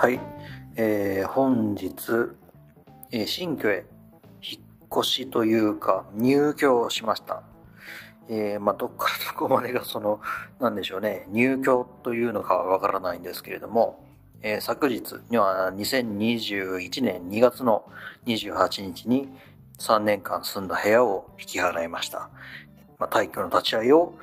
[0.00, 0.20] はい、
[0.76, 1.96] えー本日、
[3.10, 3.84] えー新居へ
[4.40, 7.42] 引っ越しというか入居しました。
[8.28, 10.20] えーまあ、どっから どこまでがその、
[10.60, 14.04] なんでしょうね、入居というのかはわからないんですけれども、
[14.40, 17.82] えー昨日には2021年2月の
[18.26, 19.28] 28日に
[19.80, 22.30] 3年間住んだ部屋を引き払いました。
[23.00, 24.14] まあ、退去の立ち会いを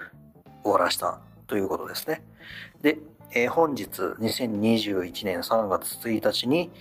[0.63, 2.23] 終わらしたということですね。
[2.81, 2.97] で、
[3.31, 3.85] えー本日
[4.19, 6.71] 2021年3月1日に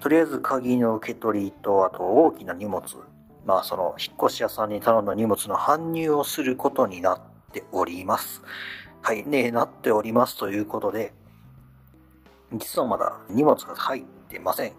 [0.00, 2.82] とりあえず鍵の受け取りとあと大きな荷物
[3.44, 7.20] まあその引っ越し屋さんに頼んだ荷物の搬入をすることになっ
[7.52, 8.42] ております。
[9.02, 11.12] はいねなっておりますということで
[12.52, 14.72] 実はまだ荷物が入ってません、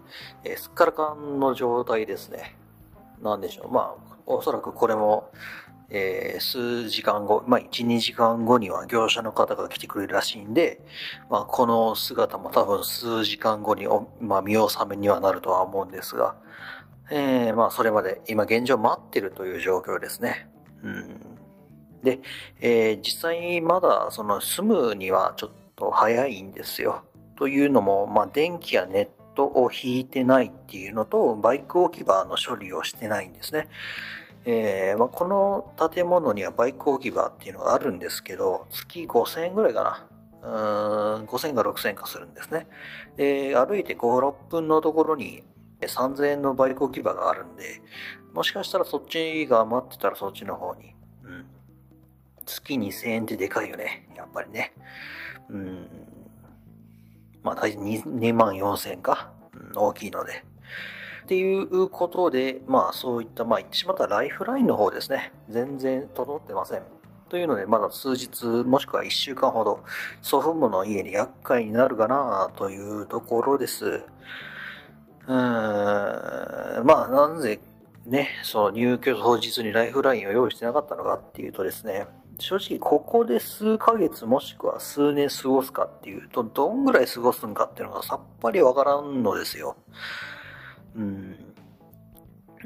[0.44, 2.56] えーすっからかんの状態ですね。
[3.22, 3.72] なんでしょう。
[3.72, 5.30] まあおそらくこれも
[5.90, 10.80] えー数時間後、まあ、1、2時間後には業者の方が来てくれるらしいんで、
[11.30, 16.36] まあ、この姿も多分数時間後にお、まあ、見納めにはなるとは思うんですが、
[17.10, 20.48] えーまあ、それまで今現状待ってるという状況ですね。
[20.82, 21.20] うん。
[22.02, 22.20] で、
[22.60, 27.02] えー実際まだその住むにはちょっと早いんですよ。
[27.36, 33.68] というのも、まあ、電気やネットを引いてないっていうのと、バイク置き場の処理をしてないんですね。
[34.44, 40.06] えーまあ、この建物にはバイク置き場っていうのがあるんですけど、月5000円ぐらいかな。
[40.40, 40.48] う
[41.20, 42.66] ん、5000か6000かするんですね。
[43.16, 45.42] で、歩いて5、6分のところに
[45.80, 47.82] 3000円のバイク置き場があるんで、
[48.32, 50.94] もしかしたらそっちが余ってたらそっちの方に。
[51.24, 51.46] うん。
[52.46, 54.08] 月2000円ってでかいよね。
[54.16, 54.72] やっぱりね。
[55.50, 55.88] うん。
[57.42, 59.32] まあ大体 2, 2万4000円か。
[59.52, 60.44] うん、大きいので。
[61.28, 65.30] っていうことで、まあそういった、まあ言ってしまったライフラインの方ですね。
[65.50, 66.82] 全然整ってません。
[67.28, 69.84] というので、まだ数日、もしくは1週間ほど、
[70.22, 73.84] 祖父母の家に厄介になるかなというところです。
[73.84, 77.60] うーん、まあなぜ
[78.06, 82.06] ね、その入居当日にライフラインを用意してなかったのかっていうとですね、
[82.38, 89.76] 正直ここで数ヶ月もしくは数年過ごすかっていうと、どんぐらい過ごすんかっていうのがさっぱりわからんのですよ。
[90.98, 91.54] うん。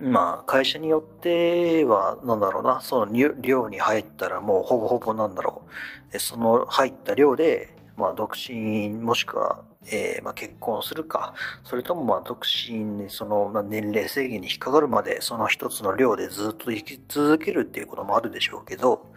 [0.01, 5.63] まあ、会社によっては、なんだろうな、その量量に入ったらもうほぼほぼなんだろ
[6.09, 6.13] う。
[6.13, 19.13] でその入った量で、まあ、独身もしくは、えーまあ、結婚するか、それともまあ、独身でその、まあ、年齢制限に引っかかるまで、その一つの量でずっと生き続けるっていうこともあるでしょうけど、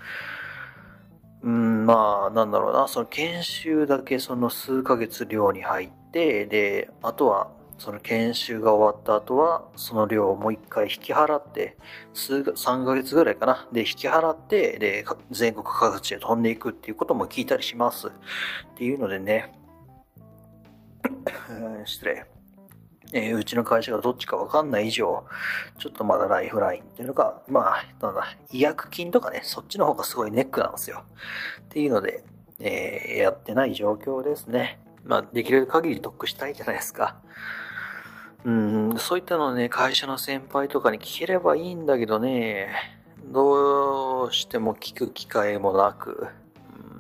[1.42, 11.78] うん、まあ、なんだろうな、その研修だけその数ヶ月寮に入って、で、あとは、その研修が終わった後は、その量をもう一回引き払って、
[12.14, 13.68] 数が、3ヶ月ぐらいかな。
[13.72, 18.08] で、引き払って、で、全国各地へ飛んでいくっていうことも聞いたりします。
[18.08, 18.12] っ
[18.76, 19.52] ていうのでね、
[21.86, 22.26] 失礼。
[23.14, 25.26] えーうちの会社がどっちかわかんない以上、
[25.78, 31.04] ちょっとまだライフラインっていうのが、まあ、なんだ、違約金とかね、そっちの方がすごいネックなんですよ。
[31.62, 32.24] っていうので、
[32.60, 34.80] えーやってない状況ですね。
[35.04, 37.22] まあ、できる限り得したいじゃないですか。
[38.46, 42.70] うん、そういったのね、会社の先輩とかに聞ければいいんだけどね、
[43.32, 46.28] どうしても聞く機会もなく、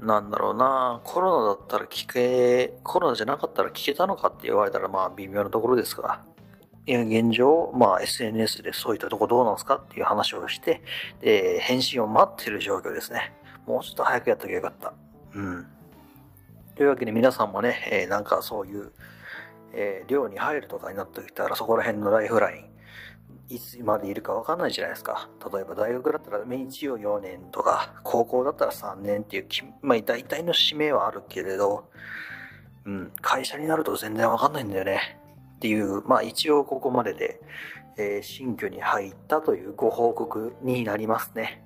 [0.01, 6.23] なんだろうな、コロナだったら聞け、コロナじゃなかったら聞けたのかって言われたらまあ微妙なところですが、
[6.87, 10.81] いや、現状、まあ SNS でそういったとこどうなんすかっていう話をして、
[11.21, 13.33] で、返信を待ってる状況ですね。
[13.67, 14.93] もうちょっと早くやっときゃよかった。
[15.35, 15.67] うん。
[16.75, 18.91] というわけで皆さんもね、えーなんかそういう、
[19.73, 22.75] えー寮に入るとかになってきたらそこら辺のライフライン、
[23.53, 25.29] いつまでいるかわかんないじゃないですか。
[25.53, 29.45] 例えば大学だったら一応4年とか、高校だったら3年っていう、
[29.81, 31.89] まあ大体の指名はあるけれど、
[32.85, 35.19] うん、会社になると全然わかんないんだよね。
[35.57, 37.39] っていう、まあ一応ここまでで、
[37.97, 41.63] えー新居に入ったというご報告になりますね。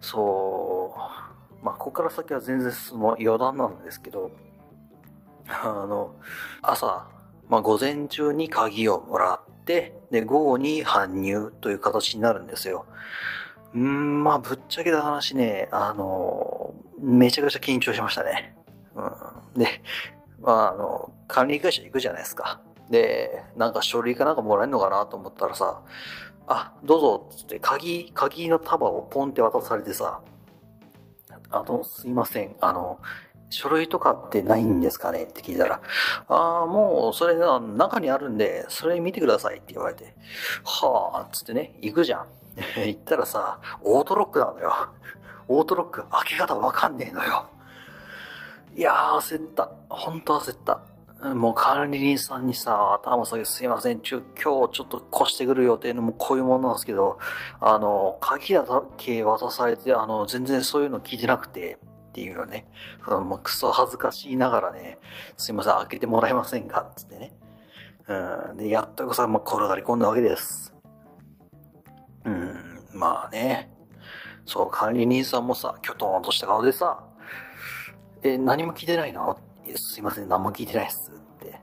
[0.00, 0.94] そ
[1.62, 4.30] う、まあここから先は全然その余談なんですけど、
[5.48, 6.14] あの、
[6.62, 7.06] 朝、
[7.50, 12.86] まあ午前中に鍵をもらって、で、午後に搬入という形になるんですよ。
[13.74, 18.56] うん、まあぶっちゃけた話ね、あの、めちゃくちゃ緊張しましたね。
[18.94, 19.60] うん。
[19.60, 19.82] で、
[20.40, 22.60] まああの、管理会社行くじゃないですか。
[22.88, 25.82] で、なんか書類かなんかもらえるのかなと思ったらさ、
[26.46, 30.20] あ、どうぞ、つって鍵、鍵の束をポンって渡されてさ、
[31.50, 32.98] あの、すいません、あの、
[33.50, 35.80] 書類とかってないんですかねって聞いたら、
[36.28, 40.14] ああ、もう、それが中にあるんで、それ見てくださいって言われて、
[40.64, 42.26] はあ、つってね、行くじゃん。
[42.86, 44.72] 行ったらさ、オートロックなのよ。
[45.48, 47.46] オートロック開け方わかんねえのよ。
[48.74, 49.70] いやー、焦った。
[49.88, 50.80] ほんと焦った。
[51.34, 57.18] もう管理人さんにさ、頭下げすいません、今日ちょっと越してくる予定のもうこういうものなんですけど、
[57.60, 58.64] あの、鍵だ
[58.96, 61.78] け渡されて、あの、全然そういうの聞いてなくて、
[62.10, 62.66] っていうのね、
[63.04, 64.98] その、クソ恥ずかしいながらね、
[65.36, 67.32] すいません、開けてもらえませんかつってね。
[68.08, 70.74] うん、で、やっとこさ、まあ、転がり込んだわけです。
[72.24, 73.70] うん、まあね。
[74.44, 77.04] そう、管理人さんもさ、きょとんとした顔でさ、
[78.22, 79.38] え、何も聞いてないの？
[79.76, 81.12] すいません、何も聞いてないっす。
[81.12, 81.60] って。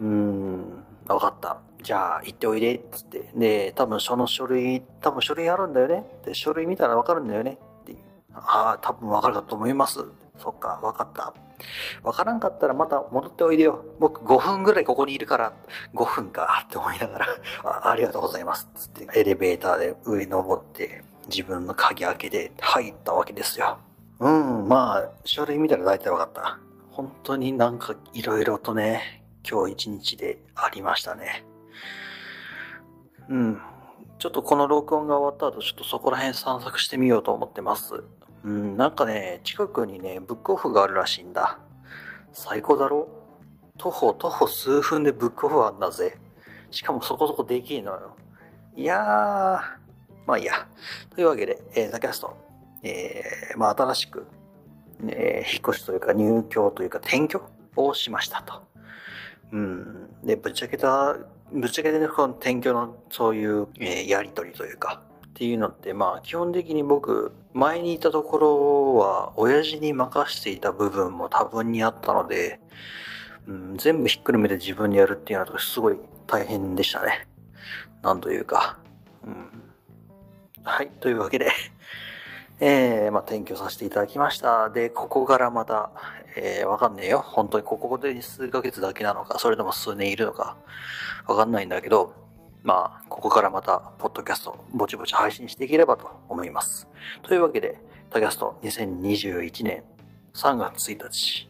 [0.00, 1.60] うーん、わかった。
[1.80, 3.30] じゃあ、行っておいで、つって。
[3.36, 6.04] で、多分その書類、多分書類あるんだよね。
[6.24, 7.58] で、書類見たらわかるんだよね。
[8.46, 10.04] ああ、多分わかるかと思います。
[10.38, 11.34] そっか、わかった。
[12.02, 13.84] わからんかったらまた戻っておいでよ。
[13.98, 15.52] 僕5分ぐらいここにいるから、
[15.94, 17.26] 5分かって思いながら
[17.64, 18.68] あ、ありがとうございます。
[18.74, 23.78] つってエレベーターで上に登って自分の鍵開けて入ったわけですよ。
[24.20, 26.58] うん、まあ、書類見たら大体わかった。
[26.90, 31.44] 本当になんか色々とね、今日一日でありましたね。
[33.28, 33.60] うん。
[34.18, 38.02] ちょっとこの録音が終わった後、ちょっとそこら辺散策してみようと思ってます。
[38.44, 41.58] うん、なんかね、近くにね、ブックオフがあるらしいんだ。
[42.32, 43.08] 最高だろ？
[43.76, 46.16] 徒歩、徒歩数分でブックオフあんだぜ。
[46.70, 48.16] しかもそこそこできいのよ。
[48.76, 49.04] いやー、
[50.26, 50.66] まあいいや。
[51.14, 52.36] というわけで、えー、ザキャスト、
[52.82, 54.26] えー、まあ新しく
[55.06, 57.40] えー、引っ越しというか入居というか転居
[57.76, 58.62] をしましたと。
[59.52, 60.08] うん。
[60.24, 61.16] で、ぶっちゃけた、
[61.52, 72.60] ぶっちゃけてね、この転居のそういう、えー、やりとりというか、っていうのって、まあ、基本的に僕、前にいたところは、親父に任していた部分も多分にあったので、
[73.46, 75.96] うん、全部ひっくるめて自分でやるっていうのはすごい
[76.26, 77.26] 大変でしたね。
[78.02, 78.78] なんというか。
[79.24, 79.48] うん、
[80.64, 81.50] はい、というわけで
[82.60, 84.70] えー、まあ、転居させていただきました。
[84.70, 85.90] で、ここからまた、
[86.36, 87.20] えー、わかんねえよ。
[87.20, 90.56] 本当にここで数ヶ月だけなのか、それとも数年いるのか、
[91.26, 92.14] わかんないんだけど、
[92.62, 96.88] まあ、ここからまた、ポッドキャスト、ぼちぼち配信していければと思います。
[97.22, 99.84] というわけで、タキャスト2021年
[100.34, 101.48] 3月1日、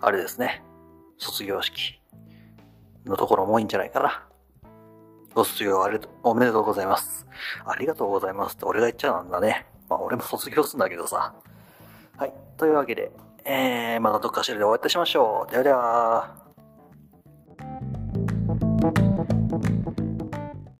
[0.00, 0.62] あれですね、
[1.18, 2.00] 卒業式
[3.06, 4.26] のところも多いんじゃないかな。
[5.34, 7.26] ご卒業ありおめでとうございます。
[7.64, 9.66] ありがとうございますって俺が言っちゃうんだね。
[9.88, 11.34] まあ俺も卒業するんだけどさ。
[12.18, 12.34] はい。
[12.56, 13.10] というわけで、
[13.44, 15.50] えー、またどっかしらでお会いいたしましょう。
[15.50, 16.41] ではでは。